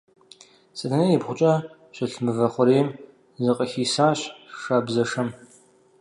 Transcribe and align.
Сэтэней 0.77 1.13
ибгъукӏэ 1.15 1.53
щылъ 1.95 2.17
мывэ 2.23 2.47
хъурейм 2.53 2.87
зыкъыхисащ 3.43 4.19
шабзэшэм. 4.59 5.29